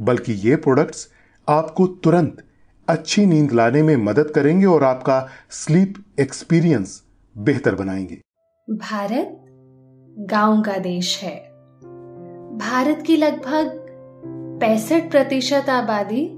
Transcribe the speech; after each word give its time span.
बल्कि 0.00 0.32
ये 0.32 0.56
प्रोडक्ट्स 0.56 1.08
आपको 1.48 1.86
तुरंत 1.86 2.42
अच्छी 2.88 3.26
नींद 3.26 3.52
लाने 3.52 3.82
में 3.82 3.96
मदद 3.96 4.30
करेंगे 4.30 4.66
और 4.66 4.84
आपका 4.84 5.26
स्लीप 5.50 5.94
एक्सपीरियंस 6.20 7.02
बेहतर 7.36 7.74
बनाएँगे। 7.74 8.20
भारत 8.68 9.36
गाँव 10.30 10.62
का 10.62 10.78
देश 10.78 11.18
है। 11.22 11.36
भारत 12.58 13.02
की 13.06 13.16
लगभग 13.16 13.76
पैंसठ 14.60 15.10
प्रतिशत 15.10 15.68
आबादी 15.68 16.28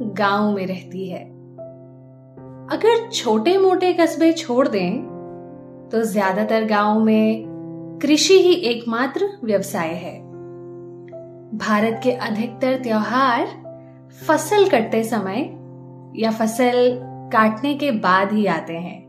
गाँव 0.00 0.54
में 0.54 0.66
रहती 0.66 1.08
है। 1.08 1.24
अगर 2.70 3.10
छोटे 3.10 3.58
मोटे 3.58 3.92
कस्बे 3.92 4.32
छोड़ 4.32 4.68
दें 4.68 5.02
तो 5.92 6.02
ज़्यादातर 6.02 6.64
गाँव 6.64 7.00
में 7.00 7.98
कृषि 8.02 8.34
ही 8.34 8.54
एकमात्र 8.70 9.28
व्यवसाय 9.44 9.88
है। 9.88 10.25
भारत 11.56 12.00
के 12.02 12.12
अधिकतर 12.12 12.76
त्योहार 12.76 13.46
फ़सल 14.26 14.68
कटते 14.68 15.04
समय 15.04 15.38
या 16.16 16.30
फ़सल 16.30 16.98
काटने 17.32 17.74
के 17.74 17.90
बाद 17.90 18.32
ही 18.32 18.46
आते 18.46 18.72
हैं। 18.72 19.04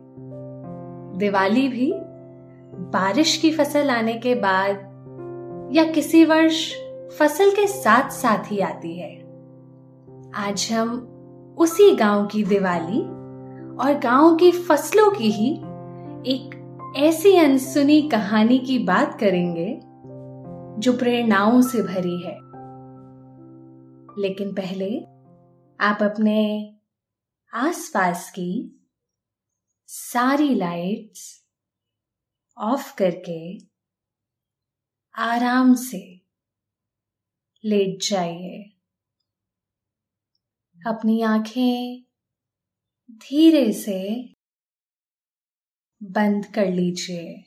दिवाली 1.17 1.67
भी 1.67 1.91
बारिश 2.93 3.37
की 3.37 3.51
फ़सल 3.51 3.89
आने 3.89 4.13
के 4.13 4.35
बाद 4.35 5.71
या 5.73 5.83
किसी 5.83 6.25
वर्ष 6.25 6.73
फ़सल 7.19 7.51
के 7.51 7.67
साथ 7.67 8.09
साथ 8.09 8.51
ही 8.51 8.59
आती 8.59 8.99
है। 8.99 9.15
आज 10.35 10.67
हम 10.71 10.95
उसी 11.57 11.95
गाँव 11.95 12.25
की 12.25 12.43
दिवाली 12.43 13.01
और 13.77 13.99
गाँव 14.03 14.35
की 14.35 14.51
फ़सलों 14.51 15.11
की 15.11 15.31
ही 15.31 15.53
एक 16.33 16.93
ऐसी 16.97 17.35
अनसुनी 17.35 18.01
कहानी 18.01 18.59
की 18.59 18.79
बात 18.79 19.19
करेंगे 19.19 19.79
जो 20.77 20.97
प्रेरणाओं 20.97 21.61
से 21.61 21.81
भरी 21.81 22.21
है। 22.21 22.35
लेकिन 24.21 24.55
पहले 24.55 24.99
आप 25.85 25.97
अपने 26.01 26.71
आसपास 27.53 28.31
की 28.31 28.79
सारी 29.87 30.55
लाइट्स 30.55 31.47
ऑफ़ 32.57 32.95
करके 32.95 33.57
आराम 35.15 35.73
से 35.73 36.21
लेट 37.65 38.09
जाइए। 38.09 38.63
अपनी 40.87 41.21
आँखें 41.21 42.03
धीरे 43.11 43.73
से 43.73 44.33
बंद 46.03 46.45
कर 46.45 46.65
लीजिए। 46.65 47.46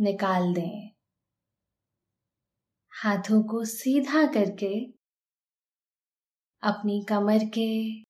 निकाल 0.00 0.54
दें। 0.54 0.90
हाथों 2.90 3.42
को 3.42 3.64
सीधा 3.64 4.26
करके 4.26 4.92
अपनी 6.62 7.06
कमर 7.08 7.38
के 7.58 8.02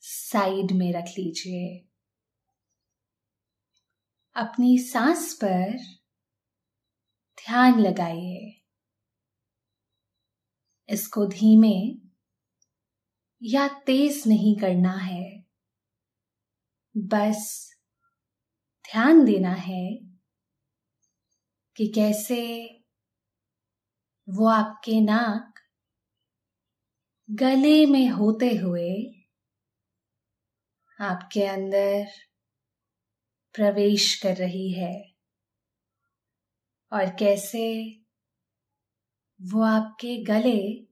साइड 0.00 0.72
में 0.72 0.92
रख 0.92 1.04
लीजिए। 1.04 1.88
अपनी 4.36 4.78
सांस 4.78 5.34
पर 5.34 5.78
ध्यान 7.36 7.80
लगाइए। 7.80 8.62
इसको 10.88 11.26
धीमे 11.26 12.04
या 13.42 13.68
तेज 13.68 14.24
नहीं 14.26 14.56
करना 14.56 14.92
है। 14.92 15.44
बस 16.96 17.72
ध्यान 18.92 19.24
देना 19.24 19.52
है। 19.52 20.13
कि 21.76 21.86
कैसे 21.86 22.40
वो 24.28 24.48
आपके 24.48 25.00
नाक 25.00 25.54
गले 27.30 27.86
में 27.86 28.08
होते 28.08 28.56
हुए 28.56 29.04
आपके 31.00 31.42
अंदर 31.42 32.06
प्रवेश 33.54 34.20
कर 34.22 34.36
रही 34.36 34.72
है 34.72 35.14
और 36.92 37.10
कैसे 37.10 37.90
वो 39.42 39.62
आपके 39.62 40.24
गले 40.24 40.84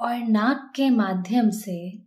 और 0.00 0.18
नाक 0.18 0.72
के 0.76 0.90
माध्यम 0.90 1.50
से 1.50 1.98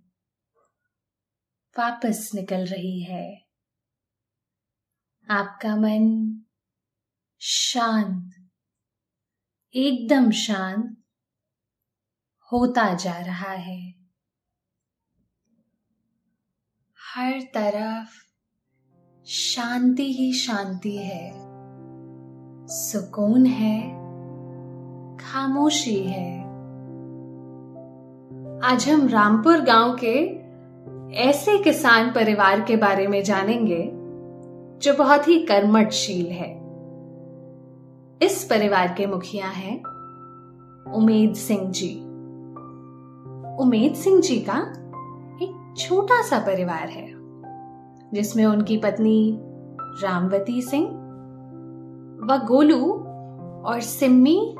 वापस 1.80 2.32
निकल 2.36 2.66
रही 2.66 3.04
है। 3.04 3.46
आपका 5.30 5.76
मन 5.76 6.06
शांत, 7.42 8.32
एकदम 9.76 10.32
शांत 10.32 10.98
होता 12.52 12.94
जा 12.94 13.18
रहा 13.18 13.52
है। 13.52 13.94
हर 17.16 17.42
तरफ़ 17.42 18.10
शांति 19.26 20.14
ही 20.14 20.34
शांति 20.34 20.98
है। 20.98 21.34
सुकून 22.68 23.46
है, 23.46 23.82
खामोशी 25.18 26.04
है। 26.04 26.42
आज 28.64 28.90
हम 28.90 29.08
रामपुर 29.08 29.60
गाँव 29.60 29.98
के 30.04 30.16
ऐसे 31.16 31.64
किसान 31.64 32.12
परिवार 32.12 32.62
के 32.62 32.76
बारे 32.76 33.08
में 33.08 33.24
जानेंगे, 33.24 33.84
जो 34.80 34.94
बहुत 34.94 35.28
ही 35.28 35.46
कर्मठशील 35.46 36.32
है। 36.32 36.59
इस 38.24 38.44
परिवार 38.44 38.94
के 38.98 39.06
मुखिया 39.06 39.48
हैं 39.48 39.84
उमेद 40.94 41.34
सिंह 41.34 41.72
जी। 41.72 42.00
उमेद 43.64 43.94
सिंह 43.94 44.22
जी 44.22 44.36
का 44.50 44.58
एक 45.42 45.74
छोटा 45.78 46.22
सा 46.22 46.40
परिवार 46.40 46.90
है, 46.90 47.08
जिसमें 48.14 48.46
उनकी 48.46 48.78
पत्नी 48.78 49.40
रामवती 50.04 50.62
सिंह 50.62 50.88
व 52.24 52.38
गोलू 52.48 52.92
और 53.66 53.80
सिम्मी 53.82 54.56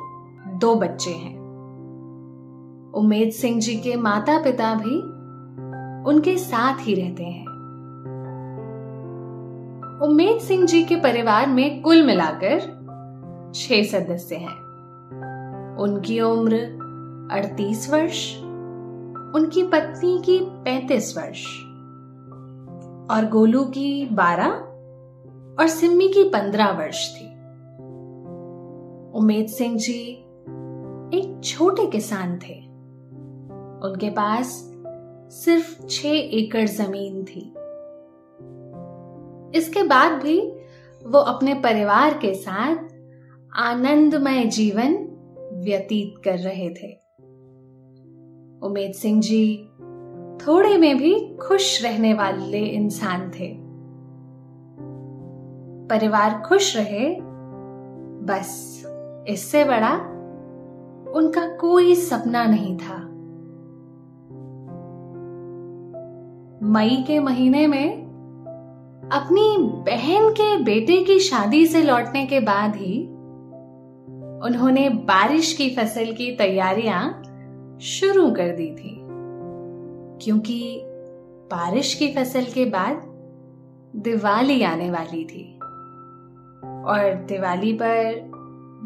दो 0.46 0.74
बच्चे 0.74 1.10
हैं। 1.10 1.38
उमेद 2.96 3.30
सिंह 3.30 3.60
जी 3.60 3.76
के 3.76 3.96
माता 3.96 4.38
पिता 4.38 4.74
भी 4.74 4.96
उनके 6.10 6.38
साथ 6.38 6.74
ही 6.80 6.94
रहते 6.94 7.24
हैं। 7.24 7.46
उमेद 10.00 10.38
सिंह 10.38 10.66
जी 10.66 10.84
के 10.84 10.96
परिवार 10.96 11.46
में 11.46 11.82
कुल 11.82 12.02
मिलाकर 12.02 12.79
छह 13.54 13.82
सदस्य 13.82 14.36
हैं। 14.36 14.70
उनकी 15.76 16.20
उम्र 16.20 16.54
अड़तीस 17.32 17.90
वर्ष, 17.90 18.38
उनकी 19.34 19.62
पत्नी 19.62 20.18
की 20.18 20.38
पैंतीस 20.38 21.16
वर्ष, 21.18 21.46
और 23.10 23.28
गोलू 23.28 23.64
की 23.64 24.08
बारह 24.12 24.50
और 25.60 25.66
सिम्मी 25.66 26.08
की 26.08 26.24
पंद्रह 26.24 26.70
वर्ष 26.70 27.16
थी। 27.16 27.26
उमेद 29.18 29.46
सिंह 29.46 29.76
जी 29.76 30.26
एक 31.14 31.40
छोटे 31.44 31.86
किसान 31.86 32.38
थे। 32.38 32.70
उनके 33.84 34.10
पास 34.10 34.72
सिर्फ़ 35.32 35.86
छह 35.86 36.08
एकड़ 36.08 36.66
ज़मीन 36.66 37.24
थी। 37.24 37.54
इसके 39.58 39.82
बाद 39.82 40.12
भी 40.12 40.52
वो 41.06 41.18
अपने 41.18 41.54
परिवार 41.54 42.14
के 42.14 42.34
साथ 42.34 42.89
आनंदमय 43.56 44.44
जीवन 44.44 44.94
व्यतीत 45.64 46.22
कर 46.24 46.38
रहे 46.38 46.68
थे। 46.70 46.92
उमेद 48.66 48.92
सिंह 48.92 49.20
जी 49.20 49.68
थोड़े 50.46 50.78
में 50.78 50.98
भी 50.98 51.36
खुश 51.42 51.84
रहने 51.84 52.14
वाले 52.14 52.58
इंसान 52.58 53.30
थे। 53.30 53.56
परिवार 55.86 56.42
खुश 56.46 56.76
रहे, 56.76 57.16
बस 58.26 58.82
इससे 59.28 59.64
बड़ा 59.64 59.94
उनका 61.12 61.56
कोई 61.56 61.94
सपना 61.94 62.44
नहीं 62.44 62.76
था। 62.76 63.10
मई 66.66 67.04
के 67.06 67.20
महीने 67.20 67.66
में 67.66 68.10
अपनी 69.12 69.56
बहन 69.58 70.30
के 70.30 70.62
बेटे 70.62 71.04
की 71.04 71.18
शादी 71.18 71.66
से 71.66 71.82
लौटने 71.82 72.26
के 72.26 72.40
बाद 72.40 72.76
ही 72.76 73.09
उन्होंने 74.42 74.88
बारिश 74.88 75.52
की 75.52 75.68
फ़सल 75.70 76.12
की 76.12 76.30
तैयारियाँ 76.36 77.22
शुरू 77.82 78.30
कर 78.30 78.48
दी 78.48 78.70
थी। 78.70 78.96
क्योंकि 80.22 80.82
बारिश 81.50 81.94
की 81.94 82.08
फ़सल 82.14 82.44
के 82.44 82.64
बाद 82.64 83.02
दिवाली 83.96 84.62
आने 84.62 84.90
वाली 84.90 85.24
थी 85.24 85.58
और 86.86 87.14
दिवाली 87.28 87.72
पर 87.72 88.20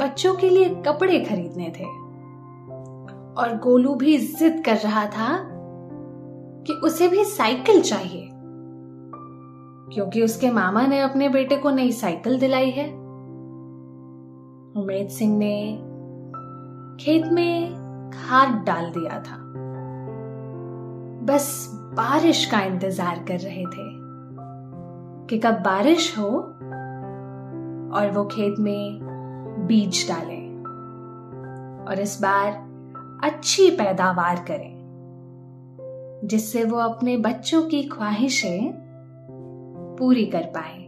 बच्चों 0.01 0.35
के 0.35 0.51
लिए 0.51 0.69
कपड़े 0.87 1.21
खरीदने 1.21 1.73
थे। 1.77 1.85
और 3.35 3.59
गोलू 3.65 3.95
भी 3.95 4.17
जिद 4.19 4.63
कर 4.67 4.77
रहा 4.77 5.07
था 5.07 5.29
कि 6.67 6.73
उसे 6.73 7.09
भी 7.09 7.25
साइकिल 7.25 7.81
चाहिए, 7.83 8.29
क्योंकि 9.95 10.23
उसके 10.23 10.51
मामा 10.51 10.87
ने 10.87 11.01
अपने 11.01 11.29
बेटे 11.29 11.57
को 11.57 11.71
नई 11.71 11.93
साइकिल 11.93 12.39
दिलाई 12.39 12.71
है। 12.71 13.04
उमेद 14.77 15.09
सिंह 15.09 15.37
ने 15.39 15.57
खेत 17.01 17.27
में 17.33 18.11
खाद 18.11 18.55
डाल 18.67 18.91
दिया 18.91 19.19
था। 19.21 19.37
बस 21.27 21.69
बारिश 21.95 22.45
का 22.47 22.61
इंतज़ार 22.61 23.25
कर 23.29 23.39
रहे 23.39 23.65
थे 23.65 23.87
कि 25.29 25.39
कब 25.39 25.63
बारिश 25.65 26.17
हो 26.19 26.29
और 27.99 28.11
वो 28.15 28.25
खेत 28.25 28.59
में 28.59 29.67
बीज 29.69 30.07
डालें 30.09 30.65
और 31.87 32.01
इस 32.01 32.19
बार 32.23 32.53
अच्छी 33.25 33.71
पैदावार 33.71 34.45
करें, 34.49 34.73
जिससे 36.25 36.65
वो 36.65 36.79
अपने 36.79 37.17
बच्चों 37.17 37.63
की 37.63 37.83
ख्वाहिशें 37.83 38.73
पूरी 39.99 40.27
कर 40.27 40.53
पाए। 40.57 40.83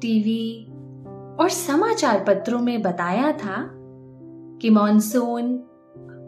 टीवी 0.00 0.66
और 1.38 1.48
समाचार 1.48 2.24
पत्रों 2.28 2.60
में 2.60 2.82
बताया 2.82 3.32
था 3.32 3.70
कि 4.60 4.70
मॉनसून 4.70 5.56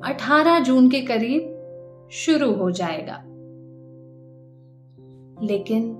18 0.05 0.61
जून 0.61 0.91
के 0.91 1.01
करीब 1.01 1.59
शुरू 2.13 2.53
हो 2.53 2.71
जाएगा। 2.71 3.25
लेकिन 5.47 5.97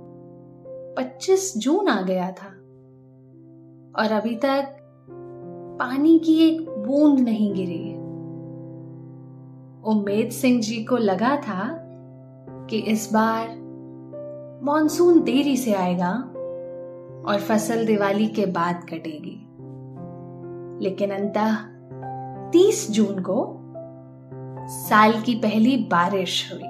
25 0.97 1.53
जून 1.57 1.87
आ 1.87 2.01
गया 2.01 2.31
था 2.31 2.47
और 4.01 4.11
अभी 4.11 4.35
तक 4.35 4.77
पानी 5.79 6.19
की 6.19 6.49
एक 6.49 6.69
बूंद 6.69 7.19
नहीं 7.19 7.53
गिरी 7.53 7.89
है। 7.89 7.97
उम्मेद 9.85 10.29
सिंह 10.29 10.61
जी 10.61 10.83
को 10.83 10.97
लगा 10.97 11.35
था 11.35 11.79
कि 12.69 12.77
इस 12.77 13.09
बार 13.13 13.47
मॉनसून 14.63 15.23
देरी 15.23 15.57
से 15.57 15.73
आएगा 15.73 16.32
और 17.27 17.39
फ़सल 17.39 17.85
दिवाली 17.85 18.27
के 18.27 18.45
बाद 18.45 18.83
कटेगी। 18.83 19.47
लेकिन 20.83 21.11
अंतः 21.11 21.55
30 22.51 22.91
जून 22.91 23.19
को 23.19 23.59
साल 24.67 25.21
की 25.21 25.35
पहली 25.35 25.77
बारिश 25.77 26.53
हुई। 26.53 26.61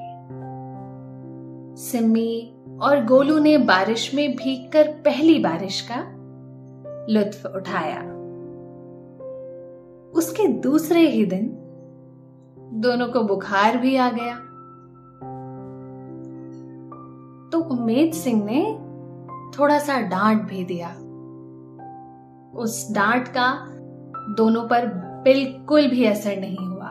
सिम्मी 1.75 2.57
और 2.81 3.05
गोलू 3.05 3.39
ने 3.39 3.57
बारिश 3.57 4.15
में 4.15 4.35
भीगकर 4.35 4.87
पहली 4.87 5.39
बारिश 5.39 5.81
का 5.91 6.23
लुत्फ 7.09 7.45
उठाया। 7.45 7.99
उसके 10.15 10.47
दूसरे 10.47 10.99
ही 10.99 11.25
दिन 11.25 11.59
दोनों 12.73 13.07
को 13.07 13.23
बुखार 13.23 13.77
भी 13.77 13.95
आ 13.95 14.09
गया। 14.09 14.35
तो 17.49 17.59
उमेद 17.59 18.13
सिंह 18.13 18.45
ने 18.45 18.92
थोड़ा 19.59 19.79
सा 19.79 20.01
डांट 20.01 20.41
भी 20.41 20.63
दिया। 20.63 20.89
उस 22.59 22.93
डांट 22.95 23.27
का 23.27 23.65
दोनों 24.33 24.63
पर 24.67 24.85
बिल्कुल 25.23 25.87
भी 25.87 26.05
असर 26.05 26.37
नहीं 26.39 26.67
हुआ। 26.67 26.89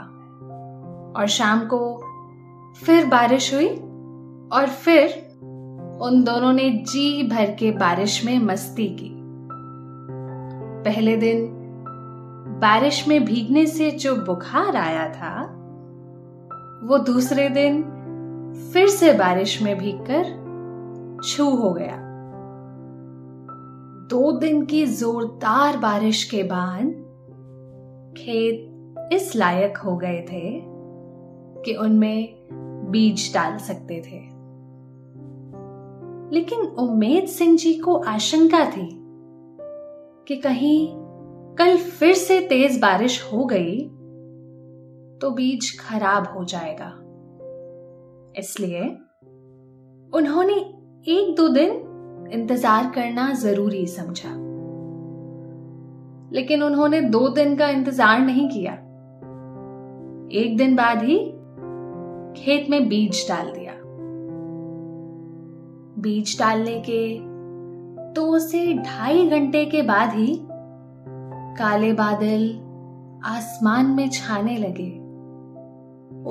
और 1.17 1.27
शाम 1.27 1.61
को 1.61 2.05
फिर 2.85 3.07
बारिश 3.07 3.55
हुई 3.55 3.69
और 4.53 4.67
फिर 4.69 5.09
उन 6.03 6.25
दोनों 6.25 6.53
ने 6.53 6.71
जी 6.71 7.29
भर 7.29 7.45
के 7.45 7.71
बारिश 7.71 8.25
में 8.25 8.39
मस्ती 8.39 8.89
की। 8.89 9.13
पहले 10.85 11.17
दिन 11.17 11.49
बारिश 12.63 13.09
में 13.09 13.25
भीगने 13.25 13.67
से 13.67 13.91
जो 13.91 14.17
बुखार 14.17 14.77
आया 14.77 15.09
था, 15.09 15.43
वो 16.85 16.99
दूसरे 16.99 17.49
दिन 17.49 17.83
फिर 18.73 18.89
से 18.89 19.13
बारिश 19.13 19.63
में 19.63 19.79
भीगकर 19.79 20.25
छू 21.25 21.51
हो 21.51 21.73
गया। 21.73 22.02
दो 24.13 24.33
दिन 24.33 24.65
की 24.65 24.87
जोरदार 24.87 25.77
बारिश 25.77 26.25
के 26.25 26.43
बाद 26.43 26.87
खेत 28.19 28.69
इस 29.13 29.37
लायक 29.37 29.77
हो 29.77 29.97
गए 29.97 30.21
थे 30.23 30.61
कि 31.63 31.75
उनमें 31.75 32.47
बीज 32.91 33.35
डाल 33.35 33.59
सकते 33.59 33.95
थे। 33.95 34.19
लेकिन 36.35 36.61
उम्मेद 36.61 37.25
सिंह 37.25 37.57
जी 37.57 37.75
को 37.75 37.95
आशंका 37.97 38.65
थी 38.65 38.89
कि 40.29 40.37
कहीं 40.37 40.89
कल 41.55 41.77
फिर 41.77 42.15
से 42.15 42.41
तेज 42.41 42.81
बारिश 42.81 43.33
हो 43.33 43.45
गई 43.45 43.79
तो 45.19 45.31
बीज 45.31 45.81
खराब 45.81 46.25
हो 46.37 46.45
जाएगा। 46.45 46.93
इसलिए 48.39 48.83
उन्होंने 50.15 50.55
एक 51.13 51.35
दो 51.37 51.49
दिन 51.49 51.92
इंतज़ार 52.31 52.91
करना 52.95 53.33
ज़रूरी, 53.33 53.87
समझा। 53.87 54.31
लेकिन 56.33 56.63
उन्होंने 56.63 57.01
दो 57.01 57.29
दिन 57.29 57.57
का 57.57 57.69
इंतज़ार 57.69 58.21
नहीं 58.21 58.49
किया। 58.49 58.73
एक 60.33 60.57
दिन 60.57 60.77
बाद 60.77 61.03
ही 61.03 61.19
खेत 62.37 62.71
में 62.71 62.89
बीज 62.89 63.27
डाल 63.29 63.51
दिया। 63.51 63.73
बीज 66.03 66.39
डालने 66.39 66.83
के 66.89 67.19
दो 68.13 68.39
से 68.39 68.75
ढाई 68.75 69.29
घंटे 69.31 69.65
के 69.65 69.83
बाद 69.83 70.15
ही 70.15 70.39
काले 71.59 71.93
बादल 71.93 72.49
आसमान 73.25 73.87
में 73.87 74.09
छाने 74.11 74.57
लगे। 74.57 74.91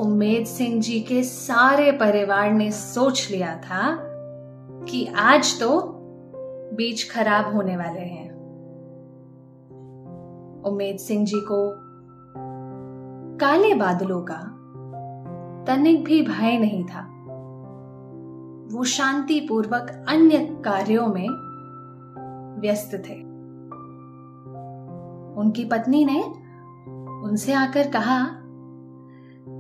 उम्मेद 0.02 0.46
सिंह 0.46 0.82
जी 0.82 1.00
के 1.00 1.24
सारे 1.24 1.92
परिवार 1.92 2.52
ने 2.52 2.72
सोच 2.72 3.28
लिया 3.32 3.56
था 3.56 4.11
कि 4.90 5.06
आज 5.06 5.60
तो 5.60 5.82
बीज 6.76 7.12
खराब 7.12 7.56
होने 7.56 7.78
वाले 7.78 8.00
हैं। 8.00 8.32
उमेद 10.66 10.98
सिंह 10.98 11.26
जी 11.26 11.42
को 11.42 11.74
काले 13.38 13.74
बादलों 13.74 14.22
का 14.22 14.58
तनिक 15.68 16.04
भी 16.04 16.22
भय 16.22 16.58
नहीं 16.58 16.84
था। 16.84 17.08
वो 18.76 18.84
शांति 18.84 19.40
पूर्वक 19.50 20.06
अन्य 20.10 20.38
कार्यों 20.66 21.08
में 21.08 21.28
व्यस्त 22.62 22.94
थे। 22.94 23.22
उनकी 25.42 25.66
पत्नी 25.66 26.06
ने 26.06 26.24
उनसे 27.28 27.54
आकर 27.54 27.88
कहा 27.88 28.28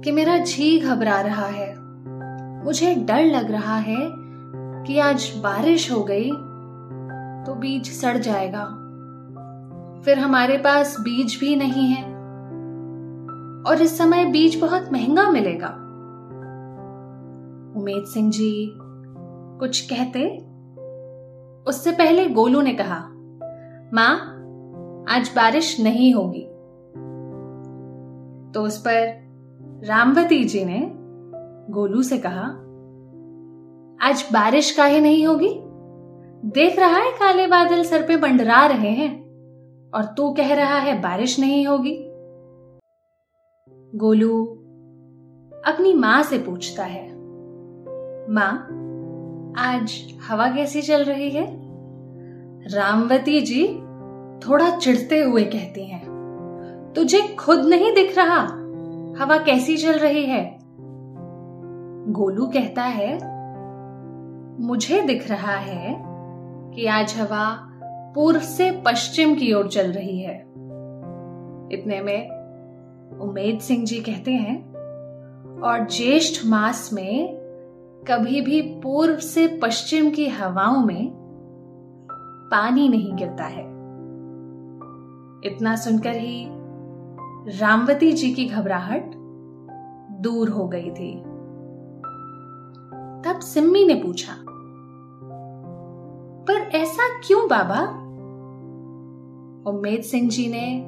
कि 0.01 0.11
मेरा 0.11 0.37
जी 0.37 0.79
घबरा 0.79 1.21
रहा 1.21 1.45
है। 1.45 1.73
मुझे 2.63 2.95
डर 2.95 3.23
लग 3.25 3.51
रहा 3.51 3.75
है 3.75 4.20
कि 4.87 4.99
आज 4.99 5.33
बारिश 5.43 5.91
हो 5.91 6.03
गई 6.03 6.29
तो 7.45 7.55
बीज 7.55 7.91
सड़ 7.91 8.17
जाएगा। 8.17 8.65
फिर 10.05 10.19
हमारे 10.19 10.57
पास 10.57 10.97
बीज 10.99 11.37
भी 11.39 11.55
नहीं 11.55 11.87
है। 11.87 12.03
और 13.67 13.81
इस 13.81 13.97
समय 13.97 14.25
बीज 14.25 14.61
बहुत 14.61 14.89
महँगा 14.91 15.31
मिलेगा। 15.31 15.67
उमेद 17.81 18.03
सिंह 18.05 18.31
जी, 18.31 18.73
कुछ 19.59 19.89
कहते? 19.93 20.37
उससे 21.69 21.91
पहले 21.91 22.29
गोलू 22.29 22.61
ने 22.61 22.73
कहा, 22.73 23.07
माँ, 23.93 24.15
आज 25.15 25.33
बारिश 25.35 25.79
नहीं 25.79 26.13
होगी। 26.13 26.47
तो 28.51 28.61
उस 28.61 28.77
पर 28.87 29.31
रामवती 29.83 30.43
जी 30.43 30.65
ने 30.65 30.91
गोलू 31.73 32.03
से 32.03 32.17
कहा 32.17 32.60
आज 34.01 34.29
बारिश 34.33 34.71
काहे 34.71 35.01
नहीं 35.01 35.27
होगी? 35.27 35.49
देख 36.49 36.79
रहा 36.79 36.97
है 36.97 37.11
काले 37.11 37.47
बादल 37.47 37.83
सर 37.83 38.07
पे 38.07 38.15
मंडरा 38.15 38.65
रहे 38.65 38.89
हैं, 38.89 39.21
और 39.91 40.05
तू 40.05 40.33
कह 40.33 40.53
रहा 40.53 40.77
है 40.77 41.01
बारिश 41.01 41.39
नहीं 41.39 41.67
होगी? 41.67 41.97
गोलू, 43.97 44.45
अपनी 45.65 45.93
माँ 45.93 46.23
से 46.23 46.37
पूछता 46.37 46.83
है। 46.83 47.07
माँ, 48.31 48.51
आज 49.57 50.13
हवा 50.27 50.47
कैसी 50.47 50.81
चल 50.81 51.03
रही 51.03 51.29
है? 51.29 51.45
रामवती 52.75 53.41
जी 53.41 53.67
थोड़ा 54.47 54.77
चिढ़ते 54.77 55.19
हुए 55.19 55.43
कहती 55.43 55.85
हैं। 55.85 56.05
तुझे 56.95 57.21
खुद 57.21 57.59
नहीं 57.59 57.93
दिख 57.93 58.17
रहा, 58.17 58.41
हवा 59.23 59.37
कैसी 59.37 59.77
चल 59.77 59.93
रही 59.93 60.25
है? 60.25 60.59
गोलू 62.09 62.47
कहता 62.47 62.83
है 62.83 63.30
मुझे 64.61 65.01
दिख 65.01 65.29
रहा 65.31 65.55
है 65.55 66.03
कि 66.75 66.85
आज 66.85 67.15
हवा 67.19 67.69
पूर्व 68.15 68.39
से 68.39 68.71
पश्चिम 68.71 69.35
की 69.35 69.53
ओर 69.53 69.67
चल 69.67 69.91
रही 69.91 70.19
है। 70.19 70.35
इतने 71.71 72.01
में 72.01 72.29
उमेद 73.19 73.59
सिंह 73.59 73.85
जी 73.85 73.99
कहते 73.99 74.31
हैं, 74.31 74.73
और 75.61 75.87
ज्येष्ठ 75.87 76.45
मास 76.45 76.89
में 76.93 77.35
कभी 78.07 78.41
भी 78.41 78.61
पूर्व 78.61 79.15
से 79.15 79.59
पश्चिम 79.63 80.09
की 80.09 80.27
हवाओं 80.27 80.85
में 80.85 81.11
पानी 82.51 82.89
नहीं 82.89 83.15
गिरता 83.15 83.43
है। 83.43 83.65
इतना 85.51 85.75
सुनकर 85.75 86.15
ही 86.15 86.47
रामवती 87.59 88.11
जी 88.11 88.33
की 88.33 88.45
घबराहट 88.45 89.11
दूर 90.21 90.49
हो 90.49 90.67
गई 90.67 90.89
थी। 90.89 91.23
तब 93.25 93.39
सिम्मी 93.39 93.85
ने 93.85 93.93
पूछा 93.93 94.33
पर 96.47 96.53
ऐसा 96.53 97.07
क्यों 97.27 97.47
बाबा? 97.49 97.81
उम्मेद 99.71 100.01
सिंह 100.01 100.29
जी 100.29 100.47
ने 100.47 100.87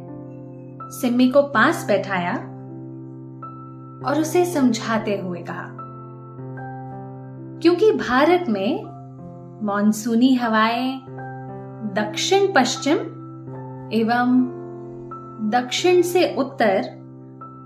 सिम्मी 0.91 1.29
को 1.29 1.41
पास 1.41 1.85
बैठाया 1.87 2.33
और 4.09 4.21
उसे 4.21 4.45
समझाते 4.45 5.17
हुए 5.17 5.41
कहा, 5.41 5.69
क्योंकि 7.61 7.91
भारत 7.91 8.45
में 8.49 8.83
मानसूनी 9.63 10.33
हवाएँ 10.35 11.05
दक्षिण, 11.93 12.47
पश्चिम 12.53 12.97
एवं 13.93 14.41
दक्षिण 15.53 16.01
से 16.01 16.35
उत्तर 16.35 16.81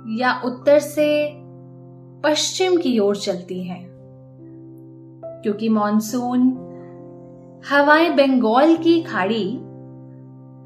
या 0.10 0.42
उत्तर 0.46 0.80
से 0.80 1.08
पश्चिम 2.24 2.78
की 2.78 3.00
ओर 3.00 3.16
चलती 3.16 3.64
हैं, 3.64 3.88
क्योंकि 5.44 5.70
मॉनसून 5.70 6.67
हवाएँ 7.66 8.10
बंगाल 8.10 8.78
की 8.78 9.02
खाड़ी, 9.02 9.58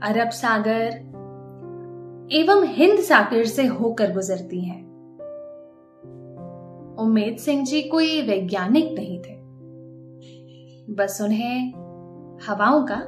अरब 0.04 0.30
सागर 0.30 1.12
एवं 2.32 2.66
हिंद 2.66 3.00
सागर 3.00 3.46
से 3.46 3.66
होकर 3.66 4.14
गुजरती 4.14 4.62
हैं। 4.62 4.82
उमेद 7.00 7.38
सिंह 7.38 7.66
जी 7.66 7.82
कोई 7.82 8.22
वैज्ञानिक 8.22 8.94
नहीं 8.94 9.20
थे। 9.20 9.40
बस 10.94 11.20
उन्हें 11.22 11.74
हवाओं 12.48 12.88
का 12.92 13.02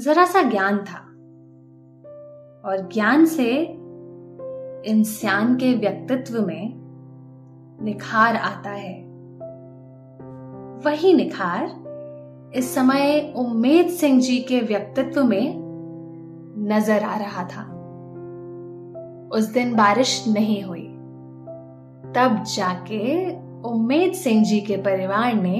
जरा 0.00 0.24
सा 0.24 0.42
ज्ञान 0.42 0.78
था 0.78 0.98
और 2.68 2.88
ज्ञान 2.92 3.24
से 3.24 3.62
इंसान 4.90 5.56
के 5.56 5.74
व्यक्तित्व 5.74 6.46
में 6.46 6.72
निखार 7.82 8.36
आता 8.36 8.70
है। 8.70 9.02
वही 10.84 11.12
निखार 11.12 11.87
इस 12.54 12.74
समय 12.74 13.34
उम्मेद 13.36 13.88
सिंह 13.88 14.20
जी 14.20 14.38
के 14.38 14.60
व्यक्तित्व 14.60 15.24
में 15.24 15.54
नज़र 16.58 17.02
आ 17.02 17.16
रहा 17.16 17.44
था। 17.44 17.62
उस 19.36 19.44
दिन 19.44 19.76
बारिश 19.76 20.24
नहीं 20.28 20.62
हुई। 20.62 20.86
तब 22.14 22.44
जाके 22.56 23.30
उम्मेद 23.68 24.12
सिंह 24.12 24.44
जी 24.44 24.60
के 24.60 24.76
परिवार 24.76 25.34
ने 25.34 25.58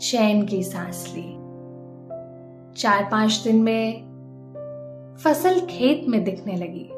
चैन 0.00 0.46
की 0.46 0.62
सांस 0.62 1.14
ली। 1.16 1.36
चार 2.80 3.08
पाँच 3.12 3.40
दिन 3.44 3.56
में 3.56 4.06
फ़सल 5.18 5.60
खेत 5.60 6.08
में 6.08 6.24
दिखने 6.24 6.56
लगी। 6.56 6.88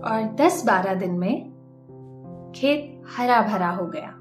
और 0.00 0.36
दस 0.40 0.66
बारह 0.66 0.94
दिन 0.94 1.10
में 1.10 1.50
खेत 2.54 3.02
हरा 3.16 3.42
भरा 3.42 3.70
हो 3.70 3.86
गया। 3.86 4.17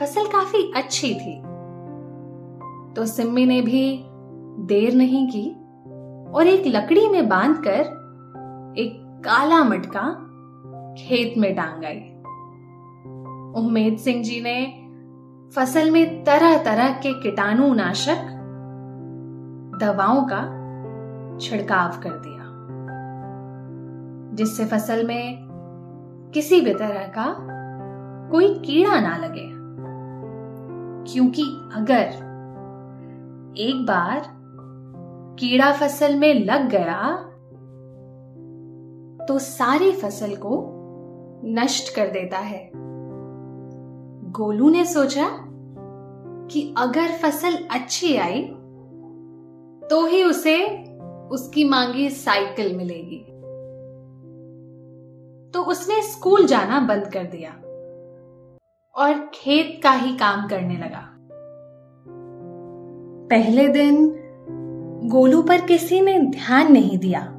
फ़सल 0.00 0.26
काफ़ी 0.26 0.72
अच्छी 0.76 1.14
थी। 1.14 1.34
तो 2.94 3.06
सिम्मी 3.06 3.46
ने 3.46 3.60
भी 3.62 4.04
देर 4.66 4.94
नहीं 4.94 5.26
की 5.28 5.48
और 6.32 6.46
एक 6.46 6.66
लकड़ी 6.66 7.08
में 7.08 7.28
बांधकर 7.28 7.80
एक 8.78 9.00
काला 9.24 9.62
मटका 9.64 10.02
खेत 10.98 11.34
में 11.38 11.54
टांग 11.56 11.84
आई। 11.84 11.98
उम्मेद 13.62 13.98
सिंह 13.98 14.22
जी 14.22 14.40
ने 14.40 14.56
फ़सल 15.56 15.90
में 15.90 16.24
तरह 16.24 16.56
तरह 16.62 16.92
के 16.92 17.12
कीटाणु 17.22 17.74
नाशक 17.74 18.24
दवाओं 19.80 20.22
का 20.22 20.42
छिड़काव 21.40 22.00
कर 22.00 22.18
दिया, 22.18 22.44
जिससे 24.36 24.64
फ़सल 24.66 25.06
में 25.06 25.38
किसी 26.34 26.60
भी 26.60 26.74
तरह 26.74 27.06
का 27.08 27.34
कोई 28.30 28.54
कीड़ा 28.58 29.00
ना 29.00 29.16
लगे। 29.16 29.57
क्योंकि 31.08 31.42
अगर 31.74 32.26
एक 33.58 33.86
बार 33.86 34.22
कीड़ा 35.40 35.72
फ़सल 35.72 36.16
में 36.16 36.44
लग 36.44 36.68
गया 36.68 37.24
तो 39.26 39.38
सारी 39.38 39.92
फ़सल 39.92 40.36
को 40.36 40.74
नष्ट 41.44 41.94
कर 41.94 42.06
देता 42.06 42.38
है। 42.38 42.70
गोलू 44.30 44.70
ने 44.70 44.84
सोचा 44.84 45.28
कि 46.50 46.74
अगर 46.78 47.08
फ़सल 47.08 47.56
अच्छी 47.70 48.16
आई 48.16 48.42
तो 49.90 50.06
ही 50.06 50.24
उसे 50.24 50.84
उसकी 51.30 51.64
मांगी 51.64 52.10
साइकिल 52.10 52.76
मिलेगी। 52.76 53.24
तो 55.50 55.62
उसने 55.62 56.02
स्कूल 56.02 56.46
जाना 56.46 56.80
बंद 56.80 57.06
कर 57.06 57.24
दिया। 57.24 57.50
और 58.98 59.30
खेत 59.34 59.80
का 59.82 59.90
ही 59.90 60.16
काम 60.16 60.48
करने 60.48 60.74
लगा। 60.74 61.14
पहले 63.30 63.68
दिन 63.68 64.20
गोलू 65.08 65.42
पर 65.42 65.60
किसी 65.60 66.00
ने 66.00 66.18
ध्यान 66.18 66.72
नहीं 66.72 66.98
दिया 66.98 67.34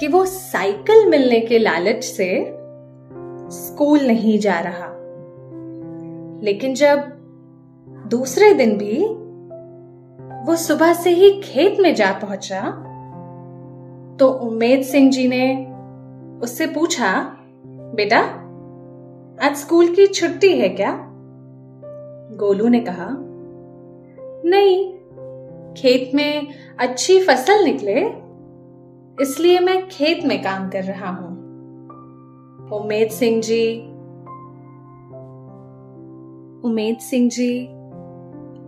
कि 0.00 0.08
वो 0.08 0.24
साइकिल 0.24 1.08
मिलने 1.10 1.40
के 1.40 1.58
लालच 1.58 2.04
से 2.04 2.44
स्कूल 3.50 4.00
नहीं 4.00 4.38
जा 4.38 4.58
रहा। 4.60 4.86
लेकिन 6.44 6.74
जब 6.74 6.98
दूसरे 8.10 8.52
दिन 8.54 8.76
भी 8.78 9.04
वो 10.46 10.56
सुबह 10.56 10.92
से 10.92 11.10
ही 11.10 11.40
खेत 11.40 11.80
में 11.80 11.94
जा 11.94 12.12
पहुँचा 12.12 12.60
तो 14.20 14.28
उम्मेद 14.28 14.82
सिंह 14.82 15.10
जी 15.10 15.28
ने 15.28 15.66
उससे 16.42 16.66
पूछा, 16.66 17.36
बेटा 17.94 18.37
आज 19.42 19.56
स्कूल 19.56 19.94
की 19.94 20.06
छुट्टी 20.06 20.58
है 20.58 20.68
क्या? 20.68 20.98
गोलू 22.36 22.68
ने 22.68 22.80
कहा, 22.80 23.08
नहीं, 24.44 24.94
खेत 25.74 26.14
में 26.14 26.48
अच्छी 26.78 27.20
फ़सल 27.20 27.64
निकले, 27.64 28.00
इसलिए 29.22 29.60
मैं 29.60 29.88
खेत 29.88 30.24
में 30.24 30.42
काम 30.42 30.68
कर 30.68 30.82
रहा 30.84 31.10
हूँ। 31.10 31.28
उमेद 32.70 33.08
सिंह 33.08 33.40
जी, 33.40 33.78
उमेद 36.68 36.98
सिंह 36.98 37.28
जी, 37.28 37.68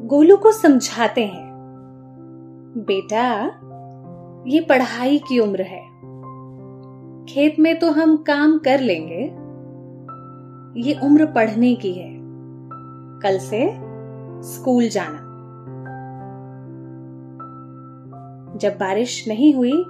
गोलू 0.07 0.37
को 0.37 0.53
समझाते 0.53 1.25
हैं। 1.25 1.53
बेटा, 2.77 3.45
ये 4.47 4.61
पढ़ाई 4.61 5.19
की 5.19 5.39
उम्र 5.39 5.63
है। 5.63 5.83
खेत 7.25 7.57
में 7.59 7.79
तो 7.79 7.91
हम 7.91 8.17
काम 8.17 8.59
कर 8.59 8.81
लेंगे 8.81 9.40
ये 10.77 10.99
उम्र 11.03 11.27
पढ़ने 11.27 11.75
की 11.75 11.93
है। 11.93 12.11
कल 13.23 13.39
से 13.39 13.73
स्कूल 14.43 14.89
जाना। 14.89 15.19
जब 18.59 18.77
बारिश 18.79 19.29
नहीं 19.29 19.55
हुई 19.55 19.85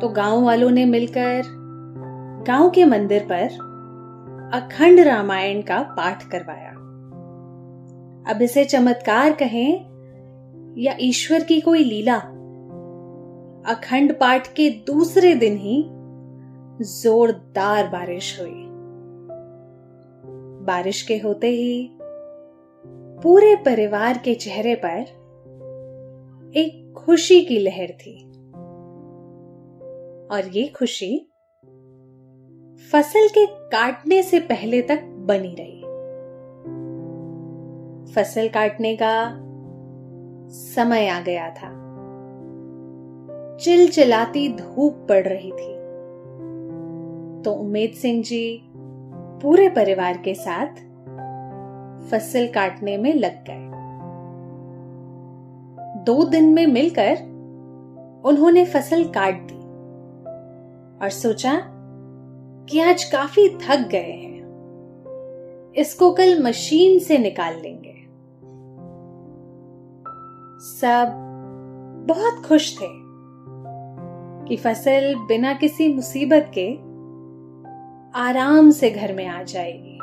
तो 0.00 0.08
गाँव 0.08 0.44
वालों 0.44 0.70
ने 0.70 0.84
मिलकर 0.84 1.42
गाँव 2.46 2.70
के 2.70 2.84
मंदिर 2.84 3.26
पर 3.32 3.58
अखंड 4.54 5.00
रामायण 5.00 5.62
का 5.62 5.82
पाठ 5.82 6.22
करवाया। 6.28 6.70
अब 8.34 8.42
इसे 8.42 8.64
चमत्कार 8.64 9.32
कहें 9.32 9.90
या 10.78 10.94
ईश्वर 11.00 11.44
की 11.44 11.60
कोई 11.60 11.84
लीला, 11.84 12.16
अखंड 13.74 14.12
पाठ 14.12 14.46
के 14.46 14.70
दूसरे 14.70 15.34
दिन 15.34 15.56
ही 15.56 15.84
जोरदार 16.84 17.88
बारिश 17.88 18.40
हुई। 18.40 18.69
बारिश 20.60 21.02
के 21.02 21.18
होते 21.18 21.46
ही 21.46 21.90
पूरे 23.22 23.56
परिवार 23.56 24.18
के 24.18 24.34
चेहरे 24.34 24.74
पर 24.74 25.20
एक 26.56 26.94
खुशी 26.96 27.40
की 27.42 27.58
लहर 27.58 27.90
थी। 27.90 28.30
और 30.30 30.48
ये 30.48 30.68
खुशी 30.68 31.30
फ़सल 32.92 33.28
के 33.28 33.46
काटने 33.46 34.22
से 34.22 34.40
पहले 34.40 34.82
तक 34.82 35.02
बनी 35.02 35.56
रही। 35.60 35.80
फ़सल 38.12 38.48
काटने 38.48 38.96
का 38.96 39.36
समय 40.48 41.08
आ 41.08 41.20
गया 41.20 41.50
था। 41.50 41.80
चिलचिलाती 43.56 44.56
धूप 44.56 45.06
पड़ 45.08 45.28
रही 45.28 45.52
थी। 45.52 45.80
तो 47.42 47.52
उमेद 47.52 47.90
सिंह 47.90 48.22
जी 48.22 48.69
पूरे 49.42 49.68
परिवार 49.68 50.16
के 50.16 50.34
साथ 50.34 50.66
फ़सल 52.10 52.46
काटने 52.46 52.96
में 52.96 53.14
लग 53.14 53.44
गए। 53.44 53.70
दो 56.04 56.24
दिन 56.24 56.44
में 56.44 56.66
मिलकर 56.66 57.12
उन्होंने 58.24 58.64
फ़सल 58.64 59.04
काट 59.04 59.34
दी 59.34 59.58
और 61.02 61.08
सोचा 61.10 61.52
कि 62.70 62.80
आज 62.80 63.04
काफ़ी 63.04 63.48
थक 63.48 63.88
गए 63.88 64.12
हैं। 64.12 64.40
इसको 65.76 66.12
कल 66.12 66.42
मशीन 66.42 66.98
से 66.98 67.18
निकाल 67.18 67.54
लेंगे। 67.54 67.94
सब 70.62 71.12
बहुत 72.08 72.46
खुश 72.46 72.76
थे 72.80 72.88
कि 74.48 74.56
फ़सल 74.56 75.14
बिना 75.28 75.52
किसी 75.52 75.94
मुसीबत 75.94 76.50
के 76.54 76.89
आराम 78.14 78.70
से 78.70 78.90
घर 78.90 79.12
में 79.12 79.26
आ 79.26 79.42
जाएगी। 79.42 79.98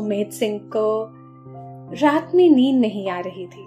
उमेद 0.00 0.30
सिंह 0.30 0.58
को 0.58 1.14
रात 2.02 2.32
में 2.34 2.50
नींद 2.50 2.80
नहीं 2.80 3.10
आ 3.10 3.20
रही 3.20 3.46
थी। 3.46 3.64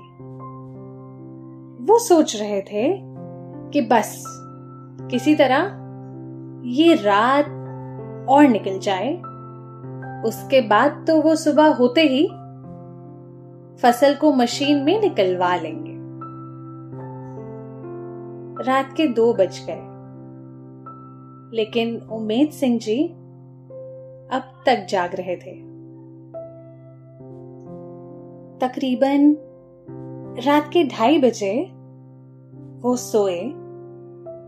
वो 1.85 1.99
सोच 1.99 2.35
रहे 2.35 2.61
थे 2.61 2.97
कि 3.71 3.81
बस, 3.81 4.23
किसी 5.11 5.35
तरह 5.35 5.77
ये 6.65 6.95
रात 6.95 7.45
और 8.29 8.47
निकल 8.47 8.79
जाए। 8.79 9.13
उसके 10.25 10.61
बाद 10.61 11.05
तो 11.07 11.21
वो 11.21 11.35
सुबह 11.35 11.67
होते 11.73 12.01
ही 12.01 12.27
फ़सल 13.77 14.15
को 14.15 14.33
मशीन 14.33 14.77
में 14.77 15.01
निकलवा 15.01 15.55
लेंगे। 15.55 15.91
रात 18.63 18.93
के 18.97 19.07
दो 19.07 19.33
बज 19.33 19.65
गए। 19.69 19.90
लेकिन 21.53 21.97
उमेद 21.97 22.49
सिंह 22.49 22.79
जी 22.79 23.07
अब 24.31 24.63
तक 24.65 24.87
जाग 24.89 25.15
रहे 25.15 25.35
थे। 25.35 25.71
तकरीबन 28.57 29.37
रात 30.45 30.69
के 30.73 30.83
ढाई 30.83 31.17
बजे 31.19 31.71
वो 32.81 32.95
सोए 32.95 33.41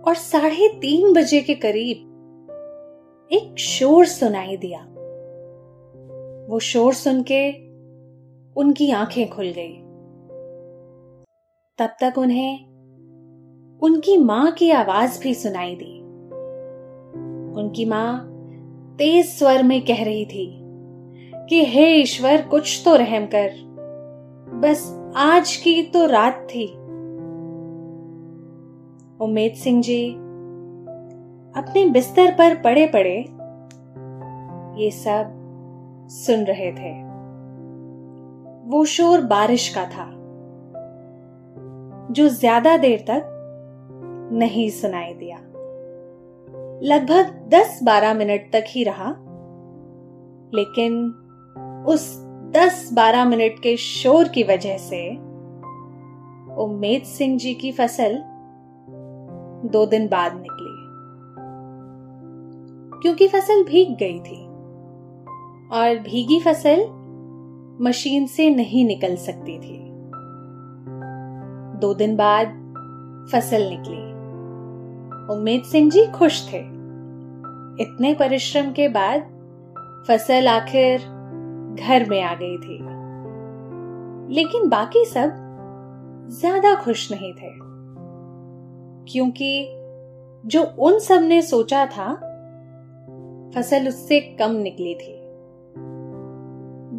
और 0.07 0.15
साढ़े 0.15 0.67
तीन 0.69 1.13
बजे 1.13 1.41
के 1.41 1.55
करीब 1.55 2.10
एक 3.31 3.60
शोर 3.60 4.05
सुनाई 4.05 4.58
दिया। 4.58 4.80
वो 6.49 6.60
शोर 6.60 6.93
सुन 6.93 7.23
के 7.32 7.51
उनकी 8.60 8.91
आँखें 8.91 9.30
खुल 9.30 9.45
गई। 9.45 9.80
तब 11.78 11.89
तक 12.04 12.17
उन्हें 12.17 12.65
उनकी 13.80 14.17
माँ 14.17 14.51
की 14.51 14.71
आवाज़ 14.71 15.23
भी 15.23 15.34
सुनाई 15.34 15.75
दी। 15.75 16.03
उनकी 17.56 17.86
माँ 17.86 18.30
तेज 18.98 19.26
स्वर 19.28 19.63
में 19.63 19.82
कह 19.82 20.04
रही 20.04 20.26
थी 20.26 20.46
कि, 21.50 21.63
हे 21.66 21.86
ईश्वर, 21.92 22.42
कुछ 22.42 22.82
तो 22.86 22.96
रहम 22.96 23.26
कर। 23.26 23.50
बस 24.63 25.12
आज 25.16 25.56
की 25.56 25.82
तो 25.84 26.06
रात 26.06 26.48
थी। 26.50 26.66
उमेद 29.20 29.54
सिंह 29.54 29.82
जी 29.82 30.10
अपने 31.56 31.86
बिस्तर 31.89 32.32
पर 32.32 32.56
पड़े 32.56 32.86
पड़े 32.88 33.18
ये 34.84 34.89
सब 34.92 35.39
सुन 36.10 36.44
रहे 36.44 36.72
थे। 36.72 36.92
वो 38.70 38.84
शोर 38.86 39.22
बारिश 39.22 39.68
का 39.70 39.84
था, 39.86 40.06
जो 42.13 42.28
ज़्यादा 42.30 42.78
देर 42.78 43.00
तक 43.00 43.30
नहीं 44.34 44.70
सुनाई 44.70 45.13
दिया। 45.13 45.38
लगभग 46.84 47.50
10-12 47.50 48.13
मिनट 48.13 48.52
तक 48.54 48.63
ही 48.67 48.84
रहा, 48.84 49.10
लेकिन 50.54 51.06
उस 51.88 52.26
10-12 52.26 53.26
मिनट 53.26 53.60
के 53.60 53.78
शोर 53.78 54.28
की 54.28 54.43
वजह 54.43 54.78
से 54.78 55.10
उम्मेद 56.56 57.04
सिंह 57.04 57.38
जी 57.38 57.54
की 57.54 57.72
फ़सल 57.72 58.24
दो 59.72 59.86
दिन 59.86 60.08
बाद 60.08 60.34
निकली। 60.36 60.74
क्योंकि 63.02 63.28
फ़सल 63.28 63.63
भीग 63.63 63.98
गई 63.98 64.19
थी 64.19 64.46
और 65.72 66.00
भीगी 66.00 66.39
फ़सल 66.39 66.86
मशीन 67.82 68.26
से 68.26 68.50
नहीं 68.50 68.86
निकल 68.86 69.15
सकती 69.15 69.60
थी। 69.60 69.80
दो 71.80 71.93
दिन 71.93 72.15
बाद 72.15 72.48
फ़सल 73.32 73.69
निकली। 73.69 74.13
उम्मेद 75.34 75.63
सिंह 75.63 75.91
जी 75.91 76.06
खुश 76.08 76.54
थे। 76.54 76.72
इतने 77.81 78.13
परिश्रम 78.13 78.71
के 78.71 78.88
बाद 78.88 79.21
फ़सल 80.07 80.47
आखिर 80.47 80.99
घर 81.79 82.09
में 82.09 82.21
आ 82.23 82.33
गई 82.36 82.57
थी। 82.57 82.77
लेकिन 84.36 84.69
बाकी 84.69 85.05
सब 85.05 85.31
ज़्यादा 86.29 86.75
खुश 86.75 87.12
नहीं 87.12 87.33
थे। 87.33 87.49
क्योंकि 89.12 89.69
जो 90.45 90.63
उन 90.63 90.99
सबने 90.99 91.41
सोचा 91.41 91.86
था, 91.86 92.13
फ़सल 93.55 93.88
उससे 93.88 94.19
कम 94.19 94.51
निकली 94.51 94.95
थी। 94.95 95.19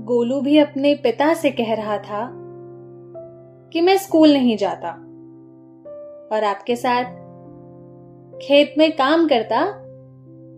गोलू 0.04 0.40
भी 0.40 0.58
अपने 0.58 0.94
पिता 0.94 1.34
से 1.34 1.50
कह 1.50 1.74
रहा 1.74 1.98
था 1.98 2.30
कि 3.72 3.80
मैं 3.80 3.96
स्कूल 3.96 4.32
नहीं 4.32 4.56
जाता 4.56 4.90
और 6.36 6.44
आपके 6.44 6.76
साथ 6.76 7.04
खेत 8.42 8.74
में 8.78 8.92
काम 8.92 9.28
करता 9.28 9.83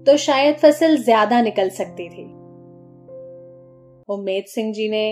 तो 0.06 0.16
शायद 0.16 0.56
फ़सल 0.56 0.96
ज़्यादा 0.96 1.40
निकल 1.40 1.68
सकती 1.68 2.08
थी। 2.08 2.24
उम्मेद 4.08 4.44
सिंह 4.44 4.72
जी 4.72 4.88
ने 4.88 5.06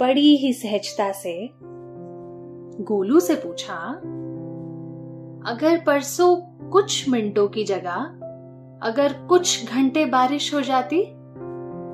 बड़ी 0.00 0.36
ही 0.36 0.52
सहजता 0.52 1.10
से 1.12 1.34
गोलू 2.82 3.20
से 3.20 3.34
पूछा, 3.34 3.76
अगर 5.52 5.82
परसों 5.86 6.36
कुछ 6.70 7.08
मिनटों 7.08 7.46
की 7.48 7.64
जगह 7.64 7.94
अगर 8.82 9.12
कुछ 9.28 9.72
घंटे 9.72 10.04
बारिश 10.06 10.52
हो 10.54 10.60
जाती 10.60 11.04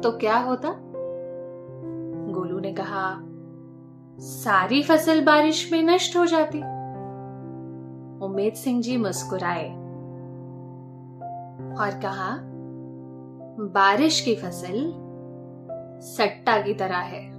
तो 0.03 0.17
क्या 0.19 0.37
होता? 0.39 0.75
गोलू 2.33 2.59
ने 2.59 2.73
कहा, 2.73 3.19
सारी 4.21 4.83
फ़सल 4.83 5.21
बारिश 5.25 5.69
में 5.73 5.83
नष्ट 5.83 6.17
हो 6.17 6.27
जाती। 6.27 6.59
उमेद 8.27 8.55
सिंह 8.55 8.83
जी 8.83 8.97
मुस्कुराए। 8.97 9.82
और 11.81 11.91
कहा, 11.91 12.39
बारिश 13.61 14.21
की 14.21 14.35
फ़सल 14.35 14.93
सट्टा 16.01 16.63
की 16.63 16.75
तरह 16.75 16.97
है। 16.97 17.33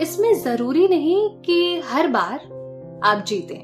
इसमें 0.00 0.34
ज़रूरी 0.34 0.88
नहीं 0.88 1.30
कि 1.30 1.80
हर 1.80 2.08
बार 2.08 2.38
आप 3.04 3.24
जीते। 3.24 3.54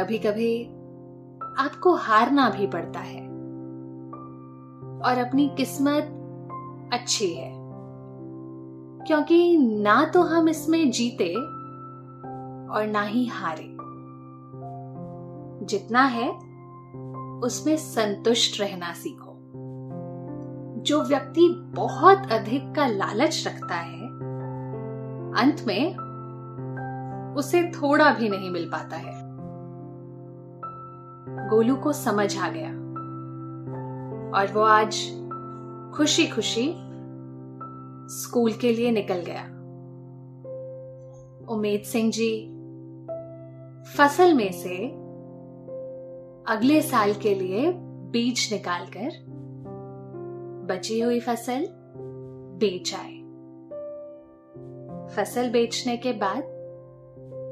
कभी 0.00 0.18
कभी 0.18 0.64
आपको 1.58 1.94
हारना 1.94 2.50
भी 2.50 2.66
पड़ता 2.66 3.00
है। 3.00 3.26
और 5.00 5.18
अपनी 5.18 5.48
किस्मत 5.48 6.20
अच्छी 6.92 7.34
है। 7.34 7.52
क्योंकि 9.06 9.56
ना 9.58 10.04
तो 10.04 10.22
हम 10.22 10.48
इसमें 10.48 10.90
जीते 10.90 11.34
और 12.74 12.86
ना 12.86 13.02
ही 13.02 13.26
हारे। 13.26 13.76
जितना 15.66 16.02
है 16.02 16.53
उसमें 17.44 17.76
संतुष्ट 17.76 18.60
रहना 18.60 18.92
सीखो। 18.92 19.38
जो 20.82 21.02
व्यक्ति 21.02 21.48
बहुत 21.74 22.18
अधिक 22.32 22.74
का 22.74 22.86
लालच 22.86 23.44
रखता 23.46 23.74
है, 23.74 24.06
अंत 25.32 25.64
में 25.66 25.96
उसे 27.34 27.62
थोड़ा 27.62 28.10
भी 28.10 28.28
नहीं 28.28 28.50
मिल 28.50 28.70
पाता 28.72 28.96
है। 28.96 29.12
गोलू 31.48 31.76
को 31.76 31.92
समझ 31.92 32.38
आ 32.38 32.48
गया 32.48 32.70
और 34.38 34.52
वो 34.52 34.60
आज 34.60 34.94
खुशी 35.94 36.26
खुशी 36.26 36.74
स्कूल 38.08 38.52
के 38.52 38.72
लिए 38.72 38.90
निकल 38.90 39.24
गया। 39.28 39.42
उमेद 41.54 41.82
सिंह 41.82 42.10
जी, 42.10 42.46
फ़सल 43.96 44.34
में 44.34 44.52
से 44.52 45.03
अगले 46.48 46.82
साल 46.82 47.14
के 47.14 47.34
लिए 47.34 47.72
बीज 48.10 48.48
निकालकर 48.52 49.10
बची 50.68 51.00
हुई 51.00 51.20
फ़सल 51.20 51.66
बेच 52.60 52.94
आए। 52.94 53.12
फ़सल 55.16 55.50
बेचने 55.50 55.96
के 55.96 56.12
बाद 56.12 56.42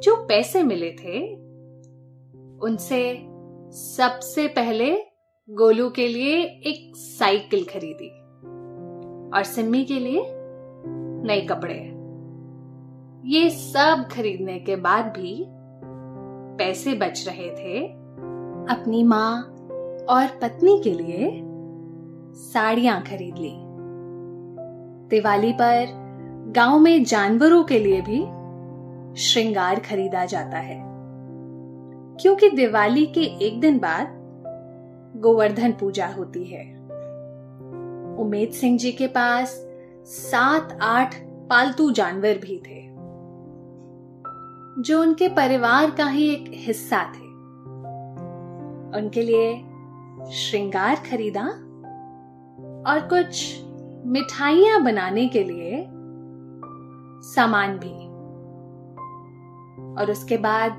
जो 0.04 0.26
पैसे 0.26 0.62
मिले 0.62 0.90
थे, 0.92 1.34
उनसे 2.58 3.28
सबसे 3.70 4.48
पहले 4.48 4.94
गोलू 5.50 5.90
के 5.90 6.08
लिए 6.08 6.42
एक 6.42 6.92
साइकिल 6.96 7.64
खरीदी 7.64 8.10
और 9.36 9.42
सिम्मी 9.42 9.84
के 9.84 9.98
लिए 9.98 10.24
नए 11.26 11.40
कपड़े। 11.40 11.80
ये 13.28 13.50
सब 13.50 14.08
खरीदने 14.12 14.58
के 14.58 14.76
बाद 14.76 15.04
भी 15.04 15.44
पैसे 16.58 16.94
बच 16.94 17.24
रहे 17.28 17.50
थे। 17.50 18.01
अपनी 18.70 19.02
माँ 19.04 19.42
और 20.08 20.26
पत्नी 20.42 20.80
के 20.84 20.90
लिए 20.90 21.40
साड़ियाँ 22.34 23.02
खरीद 23.02 23.34
ली। 23.38 23.52
दिवाली 25.08 25.52
पर 25.52 25.86
गाँव 26.56 26.78
में 26.78 27.04
जानवरों 27.04 27.64
के 27.64 27.78
लिए 27.78 28.00
भी 28.00 28.20
श्रृंगार 29.20 29.80
खरीदा 29.80 30.24
जाता 30.24 30.58
है। 30.58 30.82
क्योंकि 32.20 32.50
दिवाली 32.50 33.06
के 33.06 33.20
एक 33.20 33.60
दिन 33.60 33.78
बाद 33.78 34.08
गोवर्धन 35.16 35.72
पूजा 35.72 36.06
होती 36.06 36.44
है। 36.44 36.64
उमेद 38.18 38.50
सिंह 38.50 38.78
जी 38.78 38.92
के 38.92 39.06
पास 39.06 39.66
सात, 40.04 40.78
आठ 40.82 41.14
पालतू 41.22 41.90
जानवर 41.90 42.38
भी 42.38 42.56
थे, 42.56 42.82
जो 44.82 45.00
उनके 45.00 45.28
परिवार 45.28 45.90
का 45.90 46.06
ही 46.06 46.30
एक 46.30 46.44
हिस्सा 46.48 47.02
थे। 47.02 47.21
उनके 48.94 49.22
लिए 49.22 49.56
श्रृंगार 50.30 50.94
खरीदा 50.94 51.44
और 52.90 53.00
कुछ 53.00 53.62
मिठाइयाँ 54.06 54.82
बनाने 54.82 55.28
के 55.28 55.44
लिए 55.44 55.86
सामान 57.22 57.78
भी। 57.78 58.12
और 60.00 60.10
उसके 60.10 60.36
बाद 60.36 60.72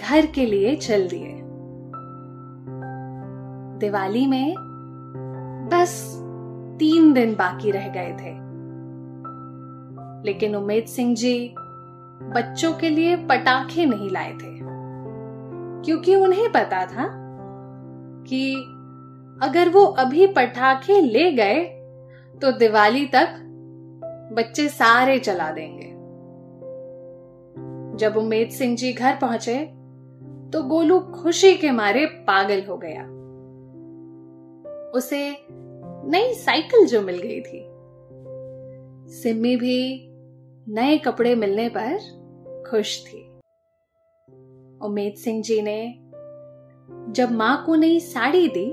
घर 0.00 0.26
के 0.26 0.46
लिए 0.46 0.76
चल 0.76 1.08
दिए। 1.08 1.38
दिवाली 3.78 4.26
में 4.26 4.54
बस 5.72 6.18
तीन 6.78 7.12
दिन 7.12 7.34
बाकी 7.34 7.70
रह 7.70 7.88
गए 7.88 8.12
थे। 8.12 8.42
लेकिन 10.26 10.56
उमेद 10.56 10.84
सिंह 10.84 11.14
जी 11.14 11.54
बच्चों 12.22 12.72
के 12.72 12.88
लिए 12.88 13.16
पटाखे 13.16 13.86
नहीं 13.86 14.10
लाए 14.10 14.32
थे। 14.32 14.61
क्योंकि 15.84 16.14
उन्हें 16.14 16.52
पता 16.52 16.86
था 16.86 17.08
कि 18.28 18.54
अगर 19.42 19.68
वो 19.68 19.84
अभी 19.84 20.26
पटाखे 20.26 21.00
ले 21.00 21.32
गए 21.32 21.64
तो 22.42 22.52
दिवाली 22.52 23.06
तक 23.06 23.38
बच्चे 24.32 24.68
सारे 24.68 25.18
चला 25.18 25.50
देंगे। 25.50 25.90
जब 27.98 28.16
उमेद 28.16 28.48
सिंह 28.48 28.76
जी 28.76 28.92
घर 28.92 29.16
पहुँचे 29.16 29.64
तो 30.52 30.62
गोलू 30.62 31.00
खुशी 31.00 31.56
के 31.56 31.70
मारे 31.70 32.06
पागल 32.06 32.62
हो 32.68 32.76
गया। 32.76 33.02
उसे 34.98 35.36
नई 36.10 36.32
साइकिल 36.34 36.86
जो 36.86 37.02
मिल 37.02 37.18
गई 37.18 37.40
थी। 37.40 37.64
सिम्मी 39.12 39.56
भी 39.56 40.08
नए 40.68 40.98
कपड़े 40.98 41.34
मिलने 41.34 41.68
पर 41.68 41.98
खुश 42.70 43.04
थी। 43.06 43.31
उमेद 44.82 45.14
सिंह 45.14 45.42
जी 45.42 45.60
ने, 45.62 45.94
जब 47.12 47.32
माँ 47.32 47.62
को 47.66 47.74
नई 47.74 48.00
साड़ी 48.00 48.48
दी 48.48 48.68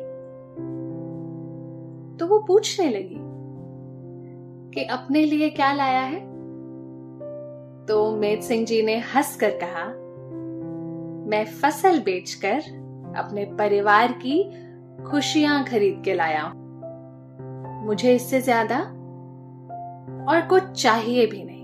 तो 2.18 2.28
वो 2.28 2.40
पूछने 2.40 2.90
लगी 2.90 3.18
कि 4.74 4.84
अपने 4.84 5.24
लिए 5.26 5.50
क्या 5.50 5.72
लाया 5.74 6.02
है? 6.02 6.20
तो 7.86 8.04
उमेद 8.06 8.42
सिंह 8.42 8.66
जी 8.66 8.82
ने 8.84 8.98
हंसकर 9.16 9.58
कहा, 9.64 9.86
मैं 11.30 11.46
फ़सल 11.62 12.00
बेचकर 12.00 12.60
अपने 13.18 13.46
परिवार 13.60 14.12
की 14.12 14.44
खुशियाँ 15.04 15.64
खरीद 15.64 16.02
के 16.06 16.14
लाया 16.14 16.42
हूँ। 16.42 17.86
मुझे 17.86 18.16
इससे 18.16 18.42
ज़्यादा 18.42 18.80
और 20.32 20.48
कुछ 20.48 20.64
चाहिए 20.72 21.26
भी 21.26 21.44
नहीं। 21.44 21.58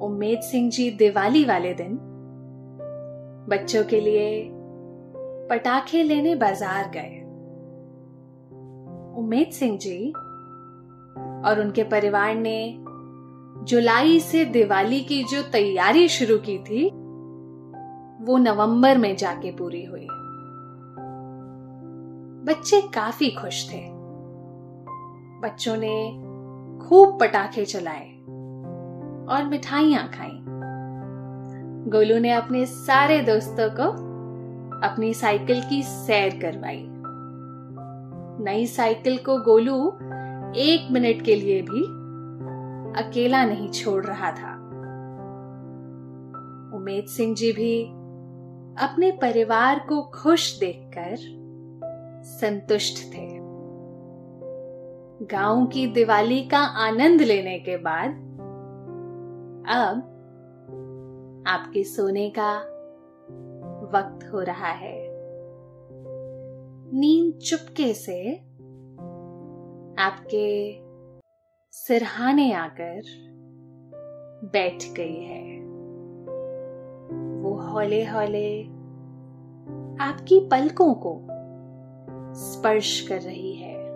उमेद 0.00 0.40
सिंह 0.40 0.70
जी 0.70 0.90
दिवाली 0.90 1.44
वाले 1.44 1.74
दिन 1.74 1.98
बच्चों 3.48 3.84
के 3.84 4.00
लिए 4.00 4.50
पटाखे 5.50 6.02
लेने 6.02 6.34
बाज़ार 6.34 6.90
गए। 6.94 7.22
उमेद 9.20 9.50
सिंह 9.50 9.78
जी 9.78 10.12
और 11.48 11.60
उनके 11.60 11.84
परिवार 11.84 12.34
ने 12.34 12.78
जुलाई 13.64 14.20
से 14.20 14.44
दिवाली 14.44 15.00
की 15.00 15.22
जो 15.24 15.42
तैयारी 15.42 16.08
शुरू 16.08 16.38
की 16.38 16.58
थी, 16.58 16.84
वो 18.24 18.38
नवंबर 18.38 18.98
में 18.98 19.16
जाके 19.16 19.50
पूरी 19.50 19.84
हुई। 19.84 20.06
बच्चे 22.44 22.80
काफ़ी 22.80 23.30
खुश 23.30 23.70
थे। 23.72 23.80
बच्चों 25.40 25.76
ने 25.76 25.96
खूब 26.86 27.18
पटाखे 27.20 27.64
चलाए 27.64 28.08
और 29.28 29.48
मिठाइयाँ 29.48 30.08
खाई। 30.08 30.42
गोलू 31.88 32.18
ने 32.18 32.30
अपने 32.32 32.66
सारे 32.66 33.20
दोस्तों 33.22 33.70
को 33.70 33.82
अपनी 34.86 35.14
साइकिल 35.14 35.62
की 35.62 35.82
सैर 35.82 36.30
करवाई। 36.30 36.86
नई 38.44 38.66
साइकिल 38.66 39.18
को 39.18 39.38
गोलू 39.38 39.88
एक 40.56 40.88
मिनट 40.90 41.22
के 41.22 41.36
लिए 41.36 41.62
भी 41.62 41.82
अकेला 43.02 43.44
नहीं 43.44 43.68
छोड़ 43.68 44.04
रहा 44.04 44.30
था। 44.30 44.52
उमेद 46.76 47.04
सिंह 47.04 47.34
जी 47.34 47.52
भी 47.52 47.84
अपने 48.84 49.10
परिवार 49.10 49.86
को 49.88 50.02
खुश 50.02 50.60
देखकर 50.60 51.16
संतुष्ट 52.24 53.14
थे। 53.14 53.28
गाँव 55.26 55.66
की 55.66 55.86
दिवाली 55.86 56.42
का 56.42 56.58
आनंद 56.58 57.22
लेने 57.22 57.58
के 57.58 57.76
बाद 57.76 58.10
अब 59.68 60.15
आपके 61.46 61.84
सोने 61.84 62.30
का 62.30 62.58
वक्त 63.92 64.32
हो 64.32 64.40
रहा 64.40 64.68
है। 64.68 65.08
नींद 66.92 67.34
चुपके 67.34 67.94
से 67.94 68.34
आपके 70.02 70.78
सिरहाने 71.70 72.52
आकर 72.52 73.00
बैठ 74.52 74.84
गई 74.96 75.22
है। 75.22 75.60
वो 77.42 77.54
हौले 77.54 78.04
हौले 78.04 78.62
आपकी 80.00 80.40
पलकों 80.40 80.94
को 80.94 81.26
स्पर्श 82.34 83.08
कर 83.08 83.20
रही 83.20 83.54
है। 83.54 83.86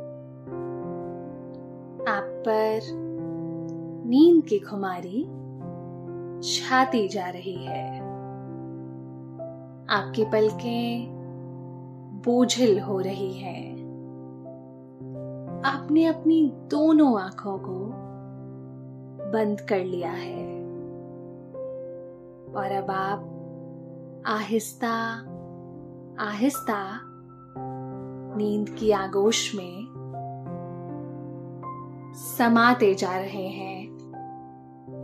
आप 2.09 2.43
पर 2.49 2.81
नींद 4.07 4.45
की 4.45 4.59
खुमारी 4.59 5.40
छाती 6.43 7.09
जा 7.09 7.29
रही 7.29 7.65
है। 7.65 8.01
आपकी 9.91 10.25
पलकें 10.25 11.21
बोझिल 12.25 12.81
हो 12.81 13.01
रही 13.01 13.33
हैं। 13.33 13.81
आपने 15.65 16.05
अपनी 16.05 16.53
दोनों 16.71 17.21
आँखों 17.21 17.59
को 17.59 17.91
बंद 19.33 19.61
कर 19.61 19.85
लिया 19.85 20.11
है। 20.11 20.61
और 22.55 22.73
अब 22.73 22.91
आप 22.91 23.37
आहिस्ता 24.27 25.27
आहिस्ता 26.21 27.01
नींद 28.37 28.69
की 28.69 28.91
आगोश 28.91 29.55
में 29.55 29.87
समाते 32.15 32.95
जा 32.95 33.17
रहे 33.17 33.49
हैं। 33.49 33.80